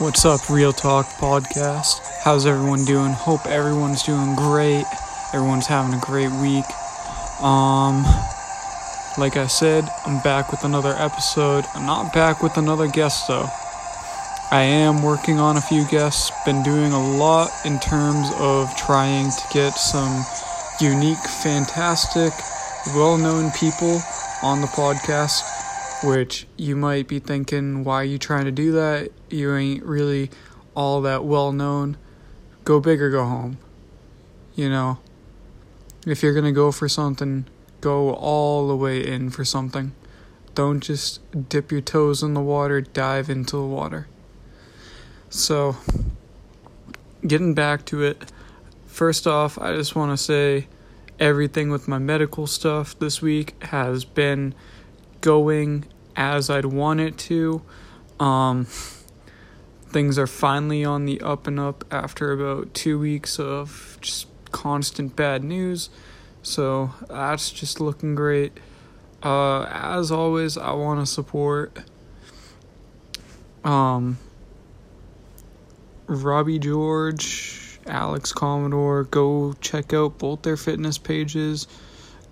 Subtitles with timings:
[0.00, 2.00] What's up, Real Talk Podcast?
[2.24, 3.12] How's everyone doing?
[3.12, 4.86] Hope everyone's doing great.
[5.34, 6.64] Everyone's having a great week.
[7.42, 8.02] Um,
[9.18, 11.66] like I said, I'm back with another episode.
[11.74, 13.46] I'm not back with another guest though.
[14.50, 19.30] I am working on a few guests, been doing a lot in terms of trying
[19.30, 20.24] to get some
[20.80, 22.32] unique, fantastic,
[22.94, 24.00] well known people
[24.42, 25.59] on the podcast
[26.02, 29.10] which you might be thinking, why are you trying to do that?
[29.28, 30.30] You ain't really
[30.74, 31.96] all that well known.
[32.64, 33.58] Go big or go home.
[34.54, 34.98] You know,
[36.06, 37.46] if you're gonna go for something,
[37.80, 39.92] go all the way in for something.
[40.54, 44.08] Don't just dip your toes in the water, dive into the water.
[45.28, 45.76] So,
[47.26, 48.32] getting back to it,
[48.86, 50.66] first off, I just want to say
[51.20, 54.54] everything with my medical stuff this week has been
[55.20, 57.62] going as I'd want it to.
[58.18, 58.66] Um,
[59.88, 65.16] things are finally on the up and up after about two weeks of just constant
[65.16, 65.90] bad news.
[66.42, 68.52] So that's just looking great.
[69.22, 71.78] Uh, as always, I want to support
[73.64, 74.18] um,
[76.06, 79.04] Robbie George, Alex Commodore.
[79.04, 81.66] Go check out both their fitness pages.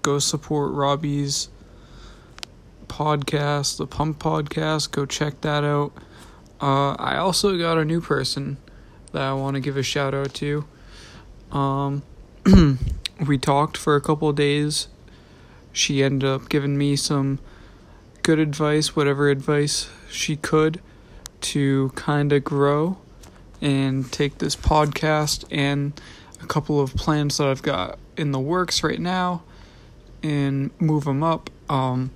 [0.00, 1.48] Go support Robbie's
[2.98, 4.90] podcast, the Pump Podcast.
[4.90, 5.92] Go check that out.
[6.60, 8.56] Uh, I also got a new person
[9.12, 10.64] that I want to give a shout out to.
[11.52, 12.02] Um,
[13.28, 14.88] we talked for a couple days.
[15.72, 17.38] She ended up giving me some
[18.24, 20.80] good advice, whatever advice she could,
[21.42, 22.98] to kind of grow
[23.60, 26.00] and take this podcast and
[26.42, 29.44] a couple of plans that I've got in the works right now
[30.20, 31.48] and move them up.
[31.70, 32.10] Um,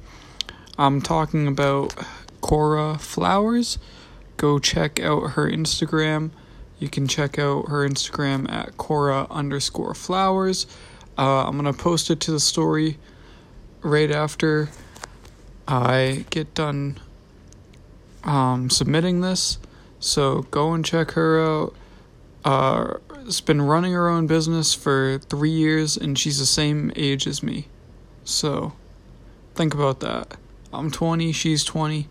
[0.79, 1.95] I'm talking about
[2.41, 3.79] Cora Flowers.
[4.37, 6.31] Go check out her Instagram.
[6.79, 10.67] You can check out her Instagram at Cora underscore flowers.
[11.17, 12.99] Uh, I'm gonna post it to the story
[13.83, 14.71] right after
[15.69, 16.99] I get done
[18.25, 19.59] um, submitting this.
[20.01, 21.75] So go and check her out.
[22.45, 27.27] Uh, has been running her own business for three years, and she's the same age
[27.27, 27.69] as me.
[28.25, 28.73] So
[29.55, 30.37] think about that.
[30.73, 32.09] I'm 20, she's 20,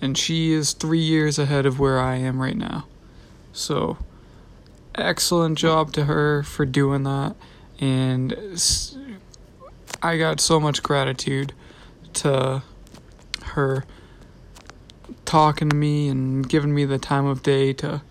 [0.00, 2.86] and she is three years ahead of where I am right now.
[3.52, 3.98] So,
[4.94, 7.34] excellent job to her for doing that.
[7.80, 8.36] And
[10.02, 11.52] I got so much gratitude
[12.14, 12.62] to
[13.44, 13.84] her
[15.24, 18.02] talking to me and giving me the time of day to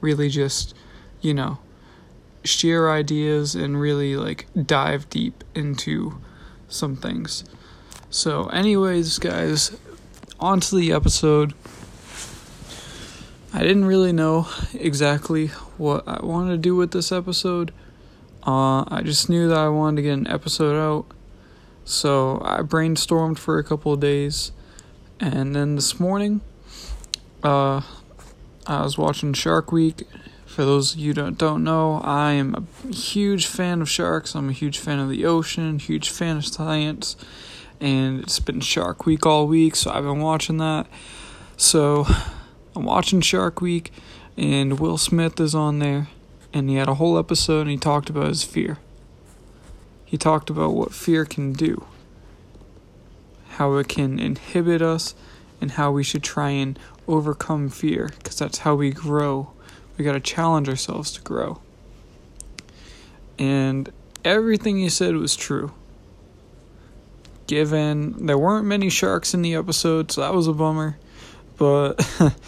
[0.00, 0.74] really just,
[1.20, 1.58] you know,
[2.44, 6.18] share ideas and really like dive deep into
[6.68, 7.44] some things.
[8.12, 9.78] So, anyways, guys,
[10.40, 11.54] on to the episode.
[13.54, 15.46] I didn't really know exactly
[15.78, 17.72] what I wanted to do with this episode.
[18.44, 21.06] Uh, I just knew that I wanted to get an episode out.
[21.84, 24.50] So I brainstormed for a couple of days.
[25.20, 26.40] And then this morning,
[27.44, 27.82] uh,
[28.66, 30.02] I was watching Shark Week.
[30.46, 34.34] For those of you that don't know, I am a huge fan of sharks.
[34.34, 37.14] I'm a huge fan of the ocean, huge fan of science
[37.80, 40.86] and it's been Shark Week all week, so I've been watching that.
[41.56, 42.06] So
[42.76, 43.92] I'm watching Shark Week,
[44.36, 46.08] and Will Smith is on there,
[46.52, 48.78] and he had a whole episode and he talked about his fear.
[50.04, 51.86] He talked about what fear can do,
[53.50, 55.14] how it can inhibit us,
[55.60, 59.52] and how we should try and overcome fear, because that's how we grow.
[59.96, 61.60] We got to challenge ourselves to grow.
[63.38, 63.90] And
[64.24, 65.72] everything he said was true
[67.50, 68.26] given.
[68.26, 70.96] There weren't many sharks in the episode, so that was a bummer.
[71.58, 72.00] But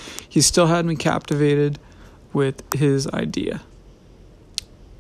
[0.29, 1.81] he still had me captivated
[2.33, 3.63] with his idea.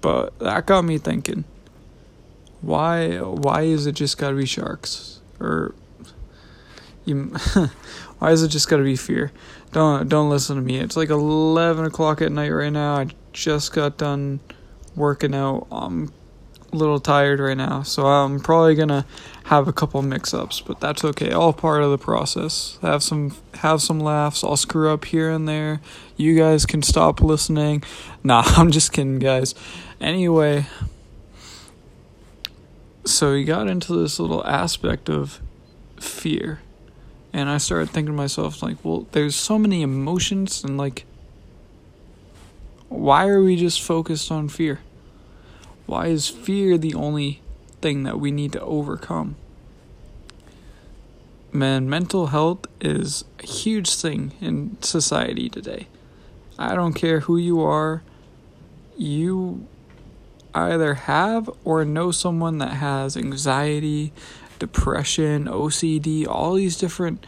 [0.00, 1.44] But that got me thinking.
[2.62, 5.20] Why why is it just gotta be sharks?
[5.38, 5.72] Or
[7.04, 7.26] you
[8.18, 9.30] why is it just gotta be fear?
[9.70, 10.78] Don't don't listen to me.
[10.78, 12.96] It's like eleven o'clock at night right now.
[12.96, 14.40] I just got done
[14.96, 15.68] working out.
[15.70, 16.12] I'm
[16.72, 19.04] a little tired right now, so I'm probably gonna
[19.44, 21.30] have a couple mix-ups, but that's okay.
[21.30, 22.78] All part of the process.
[22.82, 24.42] Have some have some laughs.
[24.42, 25.80] I'll screw up here and there.
[26.16, 27.82] You guys can stop listening.
[28.24, 29.52] Nah, I'm just kidding, guys.
[30.00, 30.66] Anyway,
[33.04, 35.40] so we got into this little aspect of
[35.98, 36.60] fear,
[37.32, 41.04] and I started thinking to myself like, well, there's so many emotions, and like,
[42.88, 44.78] why are we just focused on fear?
[45.92, 47.42] Why is fear the only
[47.82, 49.36] thing that we need to overcome?
[51.52, 55.88] Man, mental health is a huge thing in society today.
[56.58, 58.02] I don't care who you are,
[58.96, 59.68] you
[60.54, 64.14] either have or know someone that has anxiety,
[64.58, 67.26] depression, OCD, all these different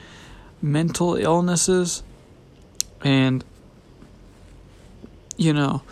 [0.62, 2.02] mental illnesses.
[3.02, 3.44] And,
[5.36, 5.82] you know,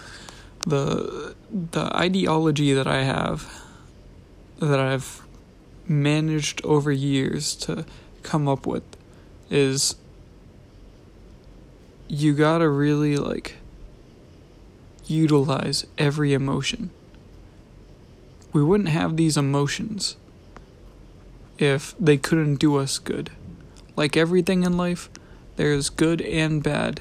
[0.67, 3.63] the the ideology that I have
[4.59, 5.23] that I've
[5.89, 7.85] managed over years to
[8.23, 8.85] come up with
[9.51, 9.97] is
[12.09, 13.57] you gotta really like
[15.07, 16.91] utilize every emotion.
[18.53, 20.17] We wouldn't have these emotions
[21.59, 23.31] if they couldn't do us good.
[23.97, 25.09] Like everything in life,
[25.57, 27.01] there's good and bad.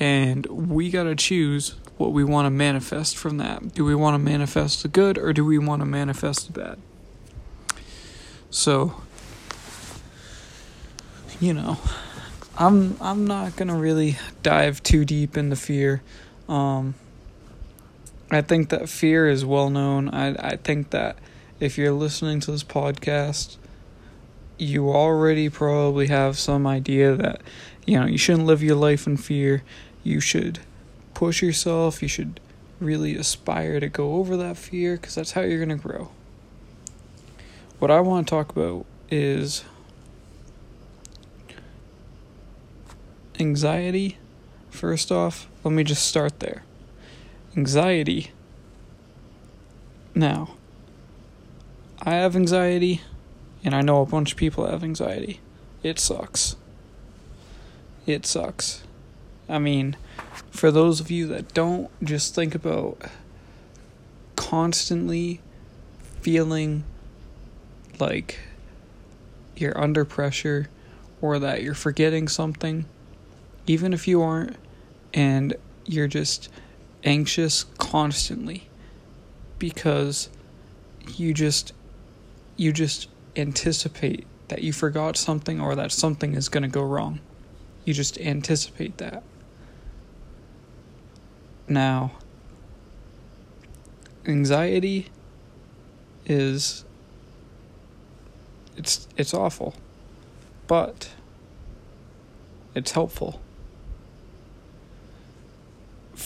[0.00, 3.74] And we gotta choose what we want to manifest from that.
[3.74, 6.78] Do we want to manifest the good or do we want to manifest the bad?
[8.50, 9.02] So,
[11.40, 11.76] you know,
[12.56, 16.02] I'm I'm not gonna really dive too deep into fear.
[16.48, 16.94] Um,
[18.30, 20.08] I think that fear is well known.
[20.08, 21.18] I I think that
[21.60, 23.56] if you're listening to this podcast,
[24.56, 27.42] you already probably have some idea that
[27.86, 29.62] you know you shouldn't live your life in fear.
[30.04, 30.60] You should
[31.18, 32.00] push yourself.
[32.00, 32.38] You should
[32.78, 36.10] really aspire to go over that fear because that's how you're gonna grow.
[37.80, 39.64] What I want to talk about is
[43.40, 44.16] anxiety.
[44.70, 46.62] First off, let me just start there.
[47.56, 48.30] Anxiety.
[50.14, 50.50] Now,
[52.00, 53.00] I have anxiety,
[53.64, 55.40] and I know a bunch of people have anxiety.
[55.82, 56.54] It sucks.
[58.06, 58.84] It sucks.
[59.48, 59.96] I mean,
[60.50, 63.02] for those of you that don't, just think about
[64.36, 65.40] constantly
[66.20, 66.84] feeling
[67.98, 68.38] like
[69.56, 70.68] you're under pressure
[71.20, 72.86] or that you're forgetting something
[73.68, 74.56] even if you aren't,
[75.12, 75.54] and
[75.84, 76.48] you're just
[77.04, 78.68] anxious constantly
[79.58, 80.28] because
[81.16, 81.72] you just
[82.56, 87.20] you just anticipate that you forgot something or that something is going to go wrong.
[87.84, 89.22] You just anticipate that.
[91.68, 92.12] Now,
[94.26, 95.08] anxiety
[96.26, 96.84] is
[98.76, 99.74] it's it's awful,
[100.66, 101.10] but
[102.74, 103.40] it's helpful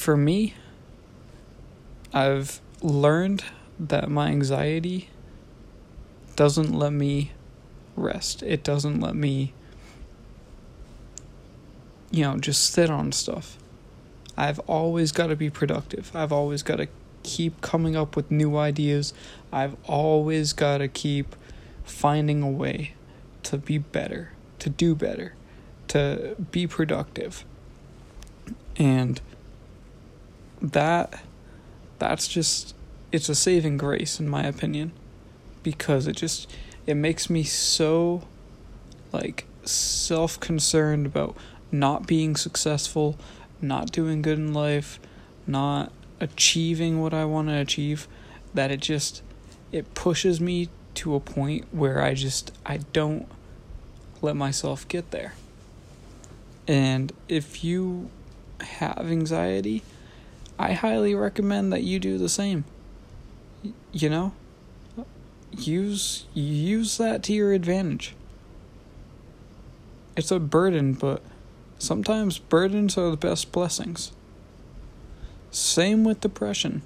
[0.03, 0.55] for me,
[2.13, 3.45] I've learned
[3.79, 5.11] that my anxiety
[6.35, 7.31] doesn't let me
[7.95, 8.43] rest.
[8.43, 9.53] It doesn't let me,
[12.11, 13.59] you know, just sit on stuff.
[14.37, 16.11] I've always got to be productive.
[16.15, 16.89] I've always got to
[17.23, 19.13] keep coming up with new ideas.
[19.53, 21.37] I've always got to keep
[21.85, 22.95] finding a way
[23.45, 25.35] to be better, to do better,
[25.89, 27.45] to be productive.
[28.77, 29.21] And
[30.61, 31.23] that
[31.99, 32.75] that's just
[33.11, 34.93] it's a saving grace in my opinion
[35.63, 36.51] because it just
[36.87, 38.23] it makes me so
[39.13, 41.37] like self-concerned about
[41.71, 43.17] not being successful,
[43.63, 44.99] not doing good in life,
[45.47, 48.07] not achieving what I want to achieve
[48.55, 49.23] that it just
[49.71, 53.27] it pushes me to a point where I just I don't
[54.21, 55.35] let myself get there.
[56.69, 58.11] And if you
[58.61, 59.83] have anxiety,
[60.59, 62.65] I highly recommend that you do the same.
[63.93, 64.33] You know,
[65.51, 68.15] use use that to your advantage.
[70.17, 71.23] It's a burden, but
[71.83, 74.13] sometimes burdens are the best blessings.
[75.51, 76.83] Same with depression.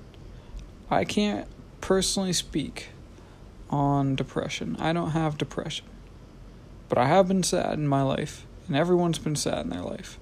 [0.91, 1.47] I can't
[1.81, 2.89] personally speak
[3.69, 4.77] on depression.
[4.81, 5.85] I don't have depression.
[6.89, 10.19] But I have been sad in my life, and everyone's been sad in their life.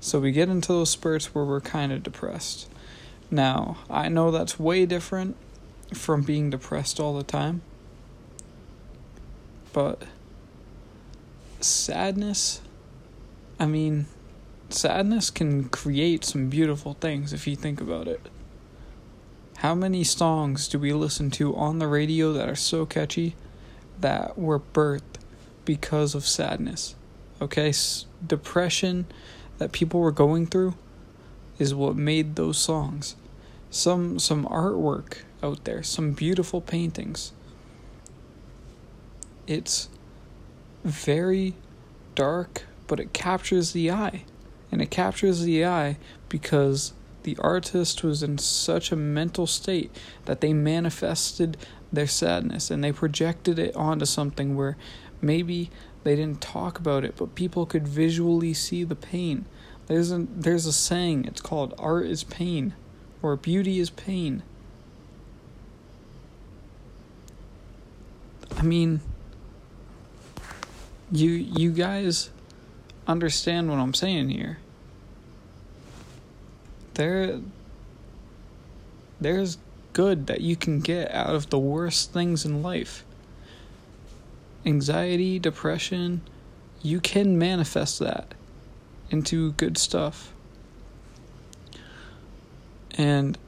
[0.00, 2.68] So we get into those spurts where we're kind of depressed.
[3.30, 5.36] Now, I know that's way different
[5.92, 7.62] from being depressed all the time.
[9.72, 10.02] But
[11.60, 12.60] sadness,
[13.58, 14.06] I mean,
[14.68, 18.20] sadness can create some beautiful things if you think about it.
[19.58, 23.36] How many songs do we listen to on the radio that are so catchy
[24.00, 25.20] that were birthed
[25.64, 26.96] because of sadness?
[27.40, 27.72] Okay,
[28.26, 29.06] depression
[29.58, 30.74] that people were going through
[31.58, 33.16] is what made those songs.
[33.70, 37.32] Some some artwork out there, some beautiful paintings.
[39.46, 39.88] It's
[40.84, 41.54] very
[42.14, 44.24] dark, but it captures the eye.
[44.70, 45.98] And it captures the eye
[46.28, 49.90] because the artist was in such a mental state
[50.24, 51.56] that they manifested
[51.92, 54.76] their sadness and they projected it onto something where
[55.22, 55.70] maybe
[56.02, 59.46] they didn't talk about it, but people could visually see the pain.
[59.86, 61.24] There's a there's a saying.
[61.26, 62.74] It's called art is pain,
[63.22, 64.42] or beauty is pain.
[68.56, 69.00] I mean,
[71.10, 72.30] you you guys
[73.06, 74.58] understand what I'm saying here.
[76.94, 77.40] There
[79.20, 79.58] there's
[79.92, 83.04] good that you can get out of the worst things in life.
[84.66, 86.20] Anxiety, depression,
[86.82, 88.34] you can manifest that
[89.10, 90.32] into good stuff.
[92.96, 93.38] And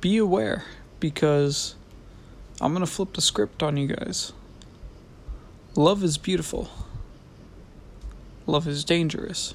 [0.00, 0.64] be aware
[1.00, 1.74] because
[2.60, 4.32] I'm going to flip the script on you guys.
[5.74, 6.70] Love is beautiful.
[8.48, 9.54] Love is dangerous.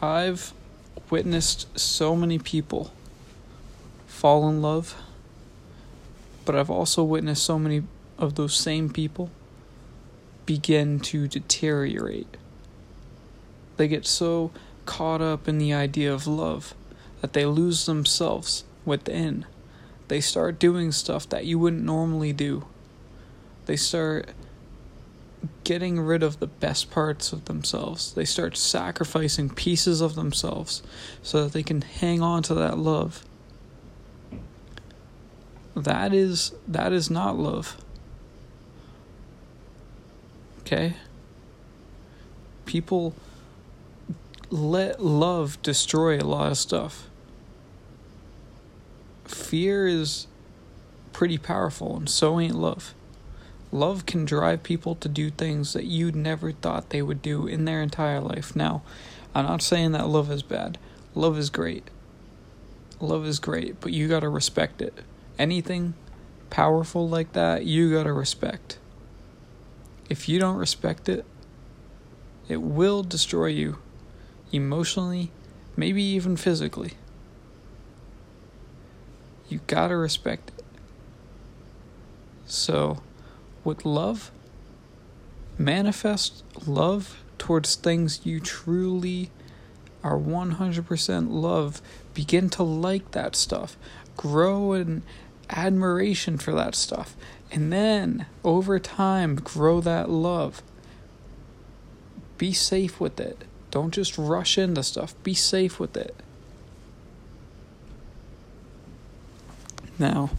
[0.00, 0.54] I've
[1.10, 2.90] witnessed so many people
[4.06, 4.96] fall in love,
[6.46, 7.82] but I've also witnessed so many
[8.16, 9.30] of those same people
[10.46, 12.38] begin to deteriorate.
[13.76, 14.52] They get so
[14.86, 16.72] caught up in the idea of love
[17.20, 19.44] that they lose themselves within.
[20.08, 22.64] They start doing stuff that you wouldn't normally do.
[23.66, 24.30] They start
[25.64, 28.12] getting rid of the best parts of themselves.
[28.14, 30.82] They start sacrificing pieces of themselves
[31.22, 33.24] so that they can hang on to that love.
[35.74, 37.76] That is that is not love.
[40.60, 40.94] Okay?
[42.66, 43.14] People
[44.50, 47.08] let love destroy a lot of stuff.
[49.24, 50.26] Fear is
[51.12, 52.94] pretty powerful, and so ain't love.
[53.72, 57.64] Love can drive people to do things that you'd never thought they would do in
[57.64, 58.54] their entire life.
[58.54, 58.82] Now,
[59.34, 60.76] I'm not saying that love is bad.
[61.14, 61.88] Love is great.
[63.00, 65.02] Love is great, but you gotta respect it.
[65.38, 65.94] Anything
[66.50, 68.78] powerful like that, you gotta respect.
[70.10, 71.24] If you don't respect it,
[72.48, 73.78] it will destroy you
[74.52, 75.30] emotionally,
[75.76, 76.92] maybe even physically.
[79.48, 80.64] You gotta respect it.
[82.44, 83.02] So,
[83.64, 84.30] with love,
[85.58, 89.30] manifest love towards things you truly
[90.02, 91.80] are 100% love.
[92.14, 93.76] Begin to like that stuff.
[94.16, 95.02] Grow in
[95.50, 97.16] admiration for that stuff.
[97.50, 100.62] And then, over time, grow that love.
[102.38, 103.44] Be safe with it.
[103.70, 105.14] Don't just rush into stuff.
[105.22, 106.14] Be safe with it.
[109.98, 110.30] Now,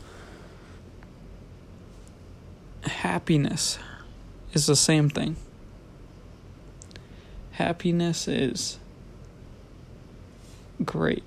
[2.83, 3.79] happiness
[4.53, 5.35] is the same thing.
[7.51, 8.79] Happiness is
[10.83, 11.23] great.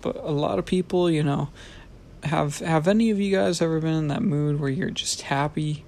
[0.00, 1.48] But a lot of people, you know,
[2.24, 5.84] have have any of you guys ever been in that mood where you're just happy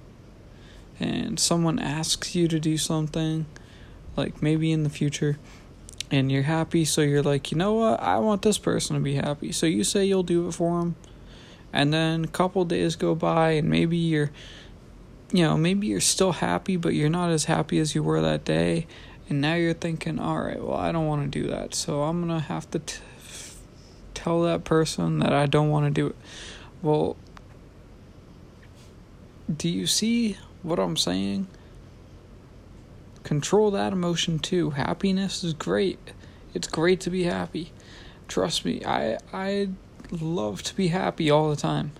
[0.99, 3.45] and someone asks you to do something
[4.15, 5.37] like maybe in the future
[6.11, 7.99] and you're happy so you're like, "You know what?
[7.99, 10.95] I want this person to be happy." So you say you'll do it for them
[11.73, 14.31] and then a couple days go by and maybe you're
[15.31, 18.45] you know maybe you're still happy but you're not as happy as you were that
[18.45, 18.85] day.
[19.29, 21.73] And now you're thinking all right well i don't want to do that.
[21.73, 22.99] So i'm gonna have to t-
[24.13, 26.15] tell that person that i don't want to do it.
[26.83, 27.17] Well
[29.53, 31.47] do you see what i'm saying?
[33.23, 34.71] Control that emotion too.
[34.71, 36.11] Happiness is great.
[36.53, 37.71] It's great to be happy.
[38.27, 39.69] Trust me i i
[40.11, 41.91] love to be happy all the time.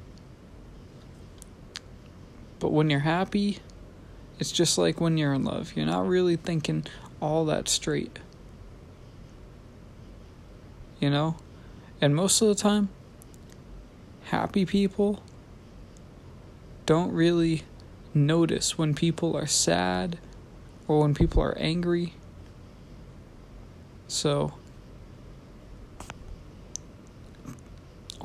[2.59, 3.59] But when you're happy,
[4.39, 5.73] it's just like when you're in love.
[5.75, 6.85] You're not really thinking
[7.19, 8.19] all that straight.
[10.99, 11.35] You know?
[12.01, 12.89] And most of the time,
[14.25, 15.21] happy people
[16.85, 17.63] don't really
[18.13, 20.19] notice when people are sad
[20.87, 22.13] or when people are angry.
[24.07, 24.53] So,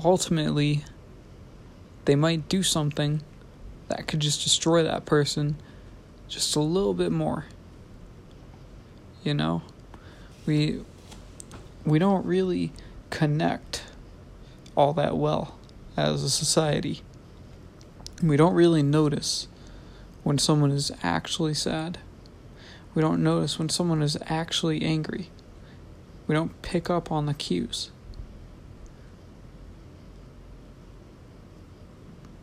[0.04, 0.84] ultimately
[2.04, 3.22] they might do something
[3.88, 5.56] that could just destroy that person
[6.28, 7.46] just a little bit more.
[9.24, 9.62] You know?
[10.46, 10.82] We
[11.84, 12.72] we don't really
[13.10, 13.84] connect
[14.76, 15.58] all that well
[15.96, 17.02] as a society.
[18.22, 19.48] We don't really notice
[20.22, 21.98] when someone is actually sad.
[22.94, 25.30] We don't notice when someone is actually angry.
[26.26, 27.90] We don't pick up on the cues.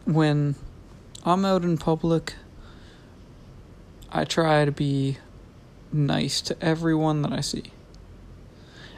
[0.05, 0.55] When
[1.23, 2.35] I'm out in public,
[4.11, 5.17] I try to be
[5.91, 7.71] nice to everyone that I see.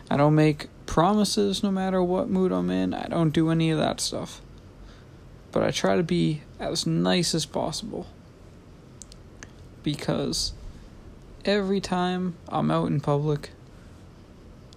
[0.10, 2.94] I don't make promises no matter what mood I'm in.
[2.94, 4.42] I don't do any of that stuff.
[5.52, 8.08] But I try to be as nice as possible.
[9.84, 10.54] Because
[11.46, 13.52] every time I'm out in public,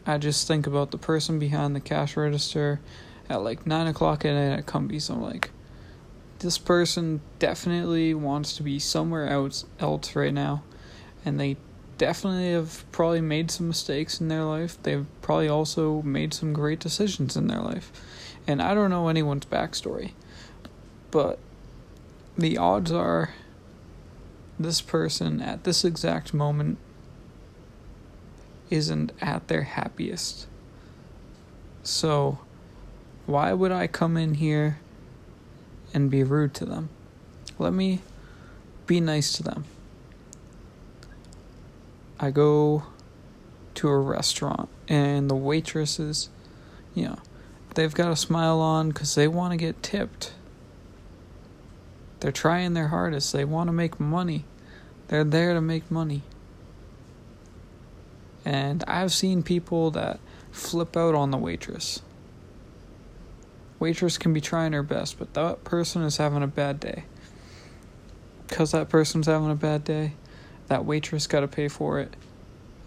[0.07, 2.81] I just think about the person behind the cash register
[3.29, 5.11] at like 9 o'clock at night at Cumbies.
[5.11, 5.51] I'm like,
[6.41, 10.63] this person definitely wants to be somewhere else, else right now.
[11.25, 11.57] And they
[11.99, 14.83] definitely have probably made some mistakes in their life.
[14.83, 17.93] They've probably also made some great decisions in their life.
[18.47, 20.13] And I don't know anyone's backstory.
[21.11, 21.39] But
[22.39, 23.35] the odds are
[24.59, 26.79] this person at this exact moment
[28.71, 30.47] isn't at their happiest.
[31.83, 32.39] So,
[33.27, 34.79] why would I come in here
[35.93, 36.89] and be rude to them?
[37.59, 38.01] Let me
[38.87, 39.65] be nice to them.
[42.19, 42.85] I go
[43.75, 46.29] to a restaurant and the waitresses,
[46.95, 47.19] you know,
[47.75, 50.33] they've got a smile on because they want to get tipped.
[52.21, 53.33] They're trying their hardest.
[53.33, 54.45] They want to make money.
[55.09, 56.23] They're there to make money.
[58.45, 60.21] And I've seen people that
[60.51, 62.03] flip out on the waitress.
[63.81, 67.05] Waitress can be trying her best, but that person is having a bad day.
[68.47, 70.13] Because that person's having a bad day,
[70.69, 72.15] that waitress got to pay for it.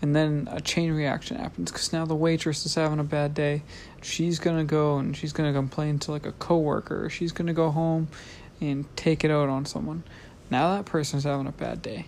[0.03, 3.63] And then a chain reaction happens because now the waitress is having a bad day.
[4.01, 7.09] She's going to go and she's going to complain to like a coworker.
[7.09, 8.09] She's going to go home
[8.59, 10.03] and take it out on someone.
[10.49, 12.07] Now that person's having a bad day.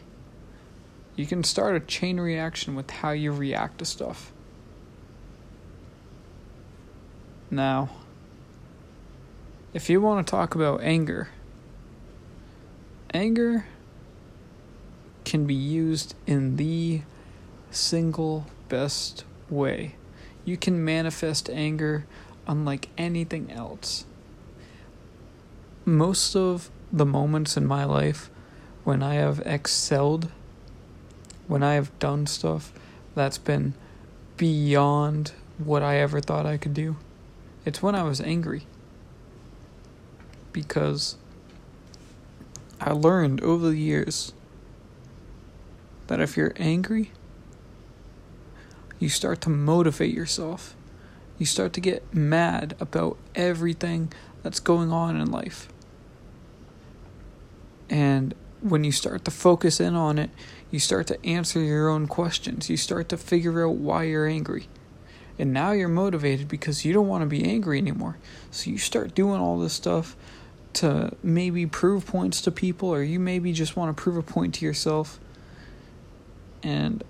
[1.15, 4.33] You can start a chain reaction with how you react to stuff.
[7.49, 7.89] Now,
[9.75, 11.27] if you want to talk about anger,
[13.13, 13.65] anger
[15.25, 17.01] can be used in the
[17.71, 19.95] single best way.
[20.45, 22.05] You can manifest anger
[22.47, 24.05] unlike anything else.
[25.83, 28.29] Most of the moments in my life
[28.85, 30.31] when I have excelled
[31.47, 32.71] when I have done stuff
[33.13, 33.73] that's been
[34.37, 36.95] beyond what I ever thought I could do,
[37.65, 38.67] it's when I was angry.
[40.55, 41.17] Because
[42.79, 44.31] I learned over the years
[46.07, 47.11] that if you're angry,
[48.97, 50.73] you start to motivate yourself.
[51.37, 54.13] You start to get mad about everything
[54.43, 55.67] that's going on in life.
[57.89, 60.29] And when you start to focus in on it,
[60.71, 62.69] you start to answer your own questions.
[62.69, 64.69] You start to figure out why you're angry.
[65.37, 68.17] And now you're motivated because you don't want to be angry anymore.
[68.51, 70.15] So you start doing all this stuff
[70.75, 74.55] to maybe prove points to people, or you maybe just want to prove a point
[74.55, 75.19] to yourself.
[76.63, 77.03] And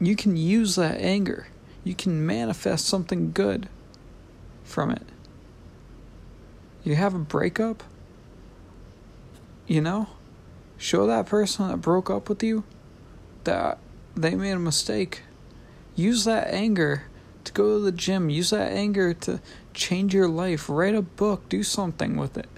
[0.00, 1.48] you can use that anger,
[1.82, 3.68] you can manifest something good
[4.64, 5.02] from it.
[6.82, 7.82] You have a breakup,
[9.66, 10.08] you know?
[10.76, 12.64] Show that person that broke up with you
[13.44, 13.78] that
[14.16, 15.22] they made a mistake.
[15.94, 17.04] Use that anger
[17.44, 18.28] to go to the gym.
[18.28, 19.40] Use that anger to
[19.72, 20.68] change your life.
[20.68, 21.48] Write a book.
[21.48, 22.48] Do something with it.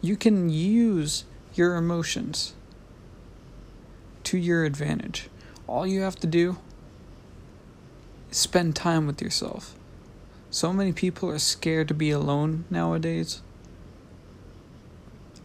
[0.00, 2.54] You can use your emotions
[4.24, 5.28] to your advantage.
[5.66, 6.58] All you have to do
[8.30, 9.74] is spend time with yourself.
[10.50, 13.42] So many people are scared to be alone nowadays.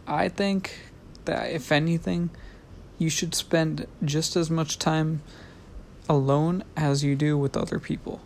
[0.06, 0.78] I think
[1.24, 2.30] that if anything,
[2.98, 5.22] you should spend just as much time
[6.08, 8.20] alone as you do with other people.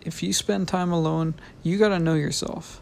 [0.00, 2.80] If you spend time alone, you gotta know yourself.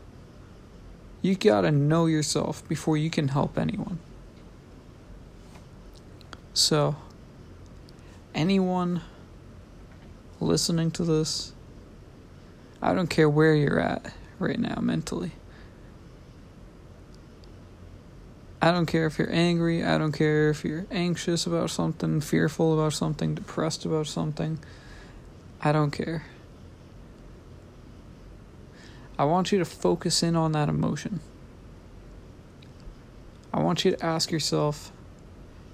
[1.24, 3.98] You gotta know yourself before you can help anyone.
[6.52, 6.96] So,
[8.34, 9.00] anyone
[10.38, 11.54] listening to this,
[12.82, 15.32] I don't care where you're at right now mentally.
[18.60, 22.78] I don't care if you're angry, I don't care if you're anxious about something, fearful
[22.78, 24.58] about something, depressed about something.
[25.62, 26.24] I don't care.
[29.18, 31.20] I want you to focus in on that emotion.
[33.52, 34.92] I want you to ask yourself,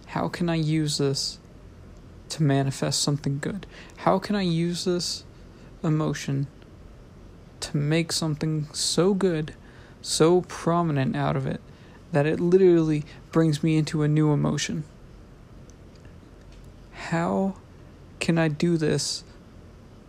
[0.09, 1.39] how can I use this
[2.31, 3.67] to manifest something good?
[3.99, 5.25] How can I use this
[5.83, 6.47] emotion
[7.61, 9.55] to make something so good,
[10.03, 11.61] so prominent out of it
[12.13, 14.85] that it literally brings me into a new emotion.
[16.93, 17.55] How
[18.19, 19.25] can I do this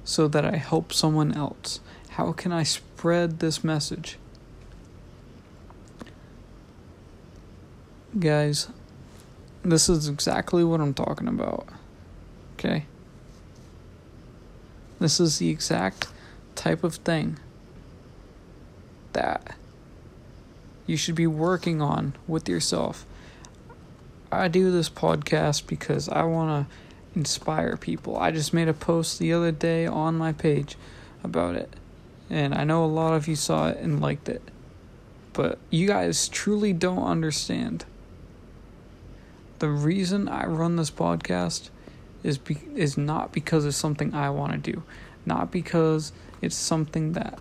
[0.04, 1.80] so that I help someone else?
[2.10, 2.91] How can I spread
[3.40, 4.18] this message?
[8.18, 8.68] Guys,
[9.64, 11.68] this is exactly what I'm talking about.
[12.54, 12.86] Okay?
[15.00, 16.08] This is the exact
[16.54, 17.40] type of thing
[19.14, 19.56] that
[20.86, 23.06] you should be working on with yourself.
[24.32, 28.16] I do this podcast because I want to inspire people.
[28.18, 30.78] I just made a post the other day on my page
[31.24, 31.74] about it.
[32.32, 34.42] And I know a lot of you saw it and liked it.
[35.34, 37.84] But you guys truly don't understand.
[39.60, 41.70] The reason I run this podcast
[42.24, 44.84] is be- is not because it's something I want to do,
[45.26, 47.38] not because it's something that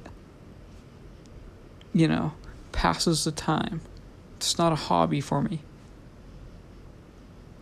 [1.92, 2.33] you know
[2.72, 3.83] passes the time.
[4.38, 5.61] It's not a hobby for me.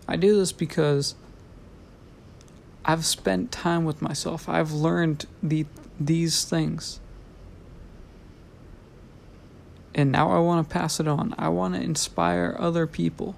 [0.09, 1.15] I do this because
[2.87, 4.49] I've spent time with myself.
[4.49, 5.67] I've learned the
[6.01, 7.01] these things.
[9.99, 11.35] And now I want to pass it on.
[11.37, 13.35] I want to inspire other people.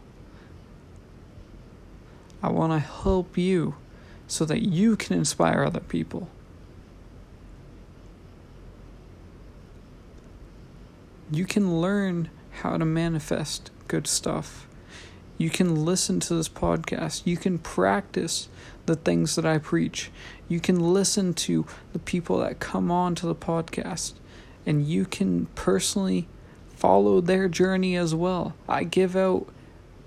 [2.42, 3.76] I want to help you
[4.26, 6.28] so that you can inspire other people.
[11.32, 12.28] You can learn
[12.60, 14.68] how to manifest good stuff.
[15.38, 17.22] You can listen to this podcast.
[17.24, 18.50] You can practice
[18.84, 20.10] the things that I preach.
[20.46, 24.12] You can listen to the people that come on to the podcast.
[24.66, 26.28] And you can personally
[26.80, 28.54] follow their journey as well.
[28.66, 29.46] I give out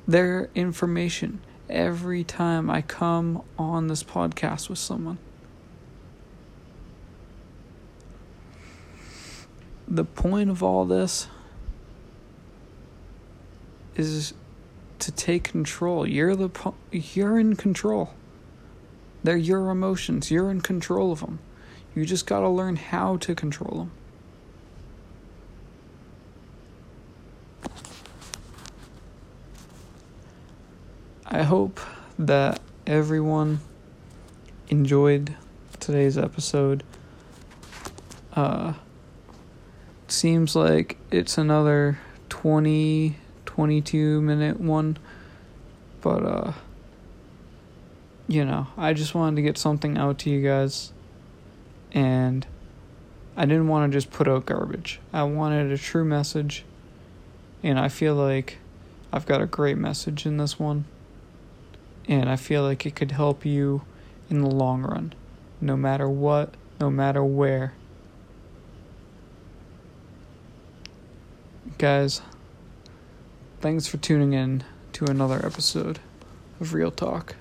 [0.08, 5.20] their information every time I come on this podcast with someone.
[9.88, 11.28] The point of all this
[13.96, 14.34] is
[14.98, 16.08] to take control.
[16.08, 18.16] You're the you're in control.
[19.24, 20.32] They're your emotions.
[20.32, 21.38] You're in control of them.
[21.94, 23.92] You just got to learn how to control them.
[31.36, 31.80] I hope
[32.20, 33.60] that everyone
[34.70, 35.36] enjoyed
[35.80, 36.84] today's episode.
[38.36, 38.74] Uh,
[40.08, 41.98] seems like it's another
[42.30, 43.18] 20,
[43.48, 44.98] 22 minute one,
[46.02, 46.54] but, uh,
[48.28, 50.94] you know, I just wanted to get something out to you guys,
[51.94, 52.46] and
[53.36, 55.00] I didn't want to just put out garbage.
[55.12, 56.64] I wanted a true message,
[57.64, 58.60] and I feel like
[59.12, 60.86] I've got a great message in this one
[62.08, 63.84] and I feel like it could help you
[64.30, 65.14] in the long run,
[65.62, 67.74] no matter what, no matter where.
[71.78, 72.22] Guys,
[73.62, 74.64] thanks for tuning in
[74.94, 76.00] to another episode
[76.60, 77.36] of Real Talk.